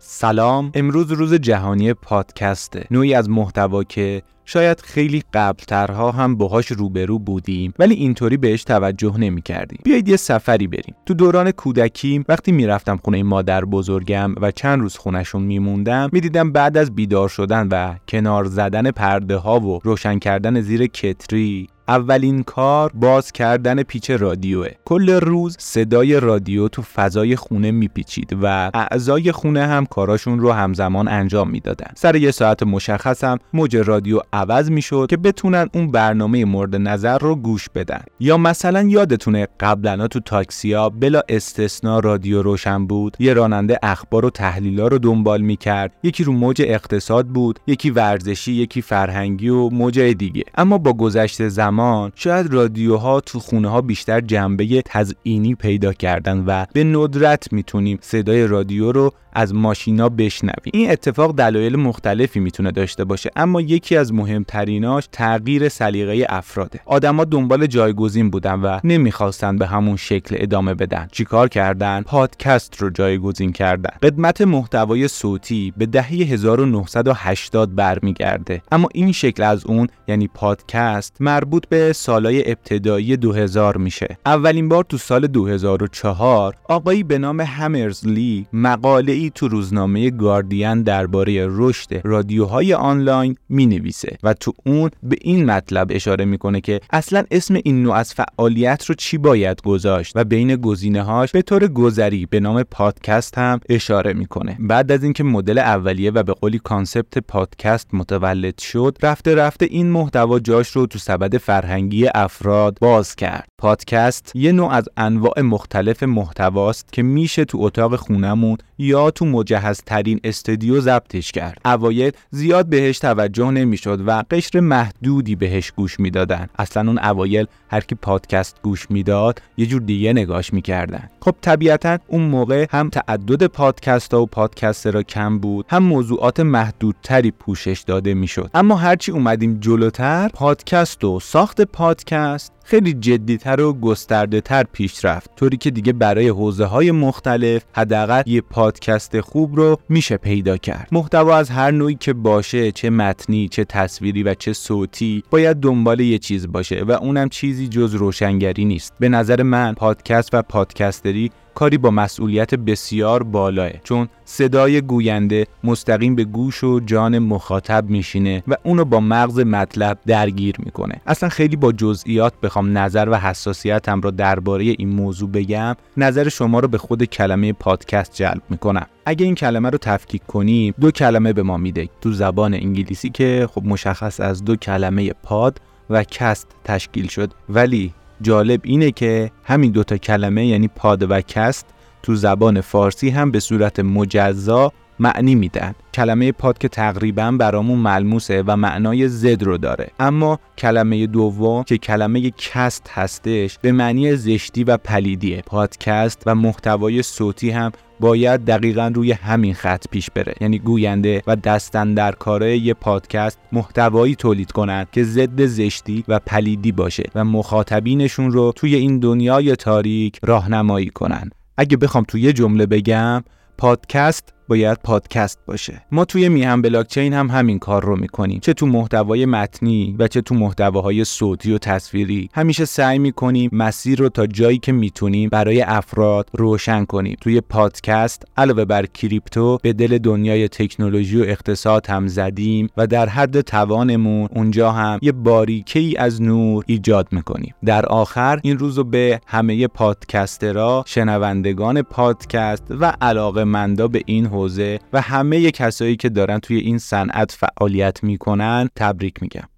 سلام. 0.00 0.70
امروز 0.74 1.12
روز 1.12 1.34
جهانی 1.34 1.94
پادکسته. 1.94 2.84
نوعی 2.90 3.14
از 3.14 3.30
محتوا 3.30 3.84
که 3.84 4.22
شاید 4.44 4.80
خیلی 4.80 5.22
قبلترها 5.34 6.10
هم 6.10 6.36
باهاش 6.36 6.66
روبرو 6.66 7.18
بودیم 7.18 7.74
ولی 7.78 7.94
اینطوری 7.94 8.36
بهش 8.36 8.64
توجه 8.64 9.18
نمی 9.18 9.42
کردیم 9.42 9.78
بیایید 9.84 10.08
یه 10.08 10.16
سفری 10.16 10.66
بریم. 10.66 10.94
تو 11.06 11.14
دوران 11.14 11.50
کودکیم 11.50 12.24
وقتی 12.28 12.52
می‌رفتم 12.52 12.96
خونه 12.96 13.22
مادر 13.22 13.64
بزرگم 13.64 14.34
و 14.40 14.50
چند 14.50 14.80
روز 14.80 14.96
خونشون 14.96 15.42
میموندم 15.42 16.08
می‌دیدم 16.12 16.52
بعد 16.52 16.76
از 16.76 16.94
بیدار 16.94 17.28
شدن 17.28 17.68
و 17.70 17.94
کنار 18.08 18.44
زدن 18.44 18.90
پرده 18.90 19.36
ها 19.36 19.60
و 19.60 19.80
روشن 19.84 20.18
کردن 20.18 20.60
زیر 20.60 20.86
کتری 20.86 21.68
اولین 21.88 22.42
کار 22.42 22.90
باز 22.94 23.32
کردن 23.32 23.82
پیچ 23.82 24.10
رادیوه. 24.10 24.68
کل 24.84 25.10
روز 25.10 25.56
صدای 25.58 26.20
رادیو 26.20 26.68
تو 26.68 26.82
فضای 26.82 27.36
خونه 27.36 27.70
میپیچید 27.70 28.36
و 28.42 28.70
اعضای 28.74 29.32
خونه 29.32 29.66
هم 29.66 29.86
کاراشون 29.86 30.40
رو 30.40 30.52
همزمان 30.52 31.08
انجام 31.08 31.50
می‌دادن. 31.50 31.90
سر 31.94 32.16
یه 32.16 32.30
ساعت 32.30 32.62
مشخص 32.62 33.24
هم 33.24 33.38
موج 33.52 33.76
رادیو 33.76 34.20
عوض 34.32 34.70
می‌شد 34.70 35.06
که 35.10 35.16
بتونن 35.16 35.68
اون 35.74 35.90
برنامه 35.90 36.44
مورد 36.44 36.76
نظر 36.76 37.18
رو 37.18 37.34
گوش 37.34 37.68
بدن. 37.74 38.02
یا 38.20 38.36
مثلا 38.36 38.82
یادتونه 38.82 39.48
قبلا 39.60 40.08
تو 40.08 40.20
تاکسیا 40.20 40.88
بلا 40.88 41.22
استثنا 41.28 42.00
رادیو 42.00 42.42
روشن 42.42 42.86
بود 42.86 43.16
یه 43.18 43.32
راننده 43.32 43.78
اخبار 43.82 44.24
و 44.24 44.30
تحلیلا 44.30 44.88
رو 44.88 44.98
دنبال 44.98 45.40
می‌کرد. 45.40 45.92
یکی 46.02 46.24
رو 46.24 46.32
موج 46.32 46.62
اقتصاد 46.64 47.26
بود 47.26 47.58
یکی 47.66 47.90
ورزشی 47.90 48.52
یکی 48.52 48.82
فرهنگی 48.82 49.48
و 49.48 49.68
موج 49.68 50.00
دیگه. 50.00 50.44
اما 50.54 50.78
با 50.78 50.92
گذشت 50.92 51.48
زمان 51.48 51.77
شاید 52.14 52.54
رادیوها 52.54 53.20
تو 53.20 53.38
خونه 53.38 53.68
ها 53.68 53.80
بیشتر 53.80 54.20
جنبه 54.20 54.82
تزئینی 54.82 55.54
پیدا 55.54 55.92
کردن 55.92 56.44
و 56.46 56.66
به 56.72 56.84
ندرت 56.84 57.52
می‌تونیم 57.52 57.98
صدای 58.02 58.46
رادیو 58.46 58.92
رو 58.92 59.12
از 59.32 59.54
ماشینا 59.54 60.08
بشنویم. 60.08 60.72
این 60.72 60.90
اتفاق 60.90 61.36
دلایل 61.36 61.76
مختلفی 61.76 62.40
می‌تونه 62.40 62.70
داشته 62.70 63.04
باشه 63.04 63.30
اما 63.36 63.60
یکی 63.60 63.96
از 63.96 64.12
مهمتریناش 64.12 65.08
تغییر 65.12 65.68
سلیقه 65.68 66.26
افراده. 66.28 66.80
آدما 66.86 67.24
دنبال 67.24 67.66
جایگزین 67.66 68.30
بودن 68.30 68.60
و 68.60 68.80
نمی‌خواستن 68.84 69.56
به 69.56 69.66
همون 69.66 69.96
شکل 69.96 70.36
ادامه 70.38 70.74
بدن. 70.74 71.08
چیکار 71.12 71.48
کردن؟ 71.48 72.02
پادکست 72.02 72.82
رو 72.82 72.90
جایگزین 72.90 73.52
کردن. 73.52 73.90
قدمت 74.02 74.40
محتوای 74.40 75.08
صوتی 75.08 75.72
به 75.76 75.86
دهه 75.86 76.12
1980 76.12 77.74
برمیگرده. 77.74 78.62
اما 78.72 78.88
این 78.94 79.12
شکل 79.12 79.42
از 79.42 79.66
اون 79.66 79.88
یعنی 80.08 80.28
پادکست 80.28 81.16
مربوط 81.20 81.67
به 81.68 81.92
سالهای 81.92 82.50
ابتدایی 82.50 83.16
2000 83.16 83.76
میشه. 83.76 84.16
اولین 84.26 84.68
بار 84.68 84.84
تو 84.84 84.98
سال 84.98 85.26
2004 85.26 86.54
آقایی 86.68 87.02
به 87.02 87.18
نام 87.18 87.40
همرزلی 87.40 88.46
مقاله 88.52 89.12
ای 89.12 89.30
تو 89.34 89.48
روزنامه 89.48 90.10
گاردین 90.10 90.82
درباره 90.82 91.46
رشد 91.50 92.00
رادیوهای 92.04 92.74
آنلاین 92.74 93.36
می 93.48 93.66
نویسه 93.66 94.18
و 94.22 94.34
تو 94.34 94.52
اون 94.66 94.90
به 95.02 95.16
این 95.20 95.46
مطلب 95.46 95.86
اشاره 95.90 96.24
می‌کنه 96.24 96.60
که 96.60 96.80
اصلا 96.90 97.24
اسم 97.30 97.54
این 97.64 97.82
نوع 97.82 97.94
از 97.94 98.14
فعالیت 98.14 98.84
رو 98.84 98.94
چی 98.94 99.18
باید 99.18 99.62
گذاشت 99.62 100.12
و 100.14 100.24
بین 100.24 100.56
گزینه 100.56 101.02
هاش 101.02 101.32
به 101.32 101.42
طور 101.42 101.66
گذری 101.66 102.26
به 102.26 102.40
نام 102.40 102.62
پادکست 102.62 103.38
هم 103.38 103.60
اشاره 103.68 104.12
می‌کنه. 104.12 104.56
بعد 104.60 104.92
از 104.92 105.02
اینکه 105.04 105.24
مدل 105.24 105.58
اولیه 105.58 106.10
و 106.10 106.22
به 106.22 106.32
قولی 106.32 106.58
concept 106.58 107.18
پادکست 107.18 107.88
متولد 107.92 108.58
شد 108.58 108.98
رفته 109.02 109.34
رفته 109.34 109.66
این 109.70 109.90
محتوا 109.90 110.38
جاش 110.38 110.68
رو 110.68 110.86
تو 110.86 110.98
سبد 110.98 111.36
فرهنگی 111.60 112.08
افراد 112.14 112.78
باز 112.80 113.16
کرد. 113.16 113.48
پادکست 113.58 114.32
یه 114.34 114.52
نوع 114.52 114.72
از 114.72 114.88
انواع 114.96 115.40
مختلف 115.40 116.02
محتواست 116.02 116.92
که 116.92 117.02
میشه 117.02 117.44
تو 117.44 117.58
اتاق 117.60 117.96
خونمون 117.96 118.56
یا 118.78 119.10
تو 119.10 119.24
مجهزترین 119.26 120.20
استودیو 120.24 120.80
ضبطش 120.80 121.32
کرد. 121.32 121.58
اوایل 121.64 122.12
زیاد 122.30 122.66
بهش 122.66 122.98
توجه 122.98 123.50
نمی‌شد 123.50 124.00
و 124.06 124.22
قشر 124.30 124.60
محدودی 124.60 125.36
بهش 125.36 125.70
گوش 125.70 126.00
می‌دادن. 126.00 126.46
اصلا 126.58 126.88
اون 126.88 126.98
اوایل 126.98 127.46
هر 127.70 127.80
کی 127.80 127.94
پادکست 127.94 128.56
گوش 128.62 128.90
می‌داد 128.90 129.42
یه 129.56 129.66
جور 129.66 129.82
دیگه 129.82 130.12
نگاش 130.12 130.52
می‌کردن. 130.52 131.10
خب 131.20 131.34
طبیعتا 131.40 131.98
اون 132.06 132.22
موقع 132.22 132.66
هم 132.70 132.88
تعدد 132.88 133.46
پادکست 133.46 134.14
ها 134.14 134.22
و 134.22 134.26
پادکست 134.26 134.86
را 134.86 135.02
کم 135.02 135.38
بود 135.38 135.66
هم 135.68 135.82
موضوعات 135.82 136.40
محدودتری 136.40 137.30
پوشش 137.30 137.84
داده 137.86 138.14
می‌شد. 138.14 138.50
اما 138.54 138.76
هرچی 138.76 139.12
اومدیم 139.12 139.58
جلوتر 139.60 140.28
پادکست 140.34 141.04
و 141.04 141.20
ساخت 141.38 141.60
پادکست 141.60 142.52
خیلی 142.64 142.92
جدیتر 142.92 143.60
و 143.60 143.72
گسترده 143.72 144.40
تر 144.40 144.64
پیش 144.72 145.04
رفت 145.04 145.36
طوری 145.36 145.56
که 145.56 145.70
دیگه 145.70 145.92
برای 145.92 146.28
حوزه 146.28 146.64
های 146.64 146.90
مختلف 146.90 147.64
حداقل 147.72 148.22
یه 148.26 148.40
پادکست 148.40 149.20
خوب 149.20 149.56
رو 149.56 149.78
میشه 149.88 150.16
پیدا 150.16 150.56
کرد. 150.56 150.88
محتوا 150.92 151.36
از 151.36 151.50
هر 151.50 151.70
نوعی 151.70 151.94
که 151.94 152.12
باشه 152.12 152.72
چه 152.72 152.90
متنی 152.90 153.48
چه 153.48 153.64
تصویری 153.64 154.22
و 154.22 154.34
چه 154.34 154.52
صوتی 154.52 155.22
باید 155.30 155.56
دنبال 155.56 156.00
یه 156.00 156.18
چیز 156.18 156.52
باشه 156.52 156.84
و 156.84 156.92
اونم 156.92 157.28
چیزی 157.28 157.68
جز 157.68 157.94
روشنگری 157.94 158.64
نیست. 158.64 158.92
به 159.00 159.08
نظر 159.08 159.42
من 159.42 159.74
پادکست 159.74 160.30
و 160.32 160.42
پادکستری 160.42 161.30
کاری 161.58 161.78
با 161.78 161.90
مسئولیت 161.90 162.54
بسیار 162.54 163.22
بالاه 163.22 163.70
چون 163.84 164.08
صدای 164.24 164.80
گوینده 164.80 165.46
مستقیم 165.64 166.14
به 166.14 166.24
گوش 166.24 166.64
و 166.64 166.80
جان 166.80 167.18
مخاطب 167.18 167.84
میشینه 167.88 168.42
و 168.48 168.54
اونو 168.62 168.84
با 168.84 169.00
مغز 169.00 169.38
مطلب 169.40 169.98
درگیر 170.06 170.54
می‌کنه. 170.58 171.00
اصلا 171.06 171.28
خیلی 171.28 171.56
با 171.56 171.72
جزئیات 171.72 172.40
بخوام 172.42 172.78
نظر 172.78 173.08
و 173.10 173.14
حساسیتم 173.14 174.00
رو 174.00 174.10
درباره 174.10 174.64
این 174.64 174.88
موضوع 174.88 175.30
بگم 175.30 175.76
نظر 175.96 176.28
شما 176.28 176.60
رو 176.60 176.68
به 176.68 176.78
خود 176.78 177.04
کلمه 177.04 177.52
پادکست 177.52 178.14
جلب 178.14 178.42
می‌کنم. 178.50 178.86
اگه 179.06 179.24
این 179.24 179.34
کلمه 179.34 179.70
رو 179.70 179.78
تفکیک 179.78 180.26
کنیم 180.26 180.74
دو 180.80 180.90
کلمه 180.90 181.32
به 181.32 181.42
ما 181.42 181.56
میده. 181.56 181.88
تو 182.00 182.12
زبان 182.12 182.54
انگلیسی 182.54 183.10
که 183.10 183.48
خب 183.54 183.64
مشخص 183.64 184.20
از 184.20 184.44
دو 184.44 184.56
کلمه 184.56 185.12
پاد 185.22 185.60
و 185.90 186.04
کست 186.04 186.46
تشکیل 186.64 187.08
شد. 187.08 187.30
ولی 187.48 187.92
جالب 188.22 188.60
اینه 188.64 188.90
که 188.90 189.30
همین 189.44 189.72
دوتا 189.72 189.96
کلمه 189.96 190.46
یعنی 190.46 190.68
پاد 190.68 191.10
و 191.10 191.20
کست 191.20 191.66
تو 192.02 192.14
زبان 192.14 192.60
فارسی 192.60 193.10
هم 193.10 193.30
به 193.30 193.40
صورت 193.40 193.80
مجزا 193.80 194.72
معنی 194.98 195.34
میدن. 195.34 195.74
کلمه 195.94 196.32
پاد 196.32 196.58
که 196.58 196.68
تقریبا 196.68 197.30
برامون 197.30 197.78
ملموسه 197.78 198.42
و 198.46 198.56
معنای 198.56 199.08
ضد 199.08 199.42
رو 199.42 199.58
داره. 199.58 199.88
اما 200.00 200.38
کلمه 200.58 201.06
دوم 201.06 201.62
که 201.62 201.78
کلمه 201.78 202.30
کست 202.30 202.90
هستش 202.90 203.58
به 203.58 203.72
معنی 203.72 204.16
زشتی 204.16 204.64
و 204.64 204.76
پلیدیه. 204.76 205.42
پادکست 205.46 206.22
و 206.26 206.34
محتوای 206.34 207.02
صوتی 207.02 207.50
هم 207.50 207.72
باید 208.00 208.44
دقیقا 208.44 208.92
روی 208.94 209.12
همین 209.12 209.54
خط 209.54 209.84
پیش 209.90 210.10
بره. 210.10 210.34
یعنی 210.40 210.58
گوینده 210.58 211.22
و 211.26 211.36
دست‌اندرکارای 211.36 212.58
یه 212.58 212.74
پادکست 212.74 213.38
محتوایی 213.52 214.14
تولید 214.14 214.52
کنند 214.52 214.90
که 214.92 215.04
ضد 215.04 215.46
زشتی 215.46 216.04
و 216.08 216.18
پلیدی 216.18 216.72
باشه 216.72 217.02
و 217.14 217.24
مخاطبینشون 217.24 218.32
رو 218.32 218.52
توی 218.56 218.74
این 218.74 218.98
دنیای 218.98 219.56
تاریک 219.56 220.18
راهنمایی 220.22 220.90
کنن. 220.90 221.30
اگه 221.58 221.76
بخوام 221.76 222.04
توی 222.08 222.20
یه 222.20 222.32
جمله 222.32 222.66
بگم 222.66 223.24
پادکست 223.58 224.34
باید 224.48 224.78
پادکست 224.84 225.38
باشه. 225.46 225.82
ما 225.92 226.04
توی 226.04 226.28
میهم 226.28 226.62
بلاکچین 226.62 227.12
هم 227.12 227.30
همین 227.30 227.58
کار 227.58 227.84
رو 227.84 227.96
می‌کنیم. 227.96 228.40
چه 228.40 228.52
تو 228.52 228.66
محتوای 228.66 229.26
متنی 229.26 229.96
و 229.98 230.08
چه 230.08 230.20
تو 230.20 230.34
محتواهای 230.34 231.04
صوتی 231.04 231.52
و 231.52 231.58
تصویری. 231.58 232.28
همیشه 232.32 232.64
سعی 232.64 232.98
می‌کنیم 232.98 233.50
مسیر 233.52 233.98
رو 233.98 234.08
تا 234.08 234.26
جایی 234.26 234.58
که 234.58 234.72
می‌تونیم 234.72 235.28
برای 235.28 235.62
افراد 235.62 236.30
روشن 236.32 236.84
کنیم. 236.84 237.16
توی 237.20 237.40
پادکست 237.40 238.22
علاوه 238.36 238.64
بر 238.64 238.86
کریپتو 238.86 239.58
به 239.62 239.72
دل 239.72 239.98
دنیای 239.98 240.48
تکنولوژی 240.48 241.20
و 241.20 241.22
اقتصاد 241.22 241.86
هم 241.86 242.06
زدیم 242.06 242.68
و 242.76 242.86
در 242.86 243.08
حد 243.08 243.40
توانمون 243.40 244.28
اونجا 244.34 244.72
هم 244.72 244.98
یه 245.02 245.12
باریکه 245.12 245.80
ای 245.80 245.96
از 245.96 246.22
نور 246.22 246.64
ایجاد 246.66 247.08
می‌کنیم. 247.10 247.54
در 247.64 247.86
آخر 247.86 248.40
این 248.42 248.58
روزو 248.58 248.84
به 248.84 249.20
همه 249.26 249.66
پادکسترها 249.66 250.84
شنوندگان 250.86 251.82
پادکست 251.82 252.64
و 252.70 252.92
علاقه 253.00 253.44
مندا 253.44 253.88
به 253.88 254.02
این 254.06 254.26
حوزه 254.38 254.78
و 254.92 255.00
همه 255.00 255.50
کسایی 255.50 255.96
که 255.96 256.08
دارن 256.08 256.38
توی 256.38 256.56
این 256.56 256.78
صنعت 256.78 257.32
فعالیت 257.32 258.04
می‌کنن 258.04 258.68
تبریک 258.76 259.22
میگم. 259.22 259.48